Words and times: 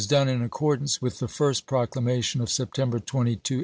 done 0.07 0.27
in 0.29 0.41
accordance 0.41 0.99
with 1.01 1.19
the 1.19 1.27
first 1.27 1.65
proclamation 1.67 2.41
of 2.41 2.49
Septem 2.49 2.89
ber 2.89 2.97
22, 2.97 3.17
1862. 3.17 3.59